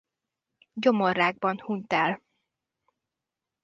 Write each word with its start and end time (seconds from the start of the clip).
Gyomorrákban 0.73 1.59
hunyt 1.59 1.93
el. 1.93 2.21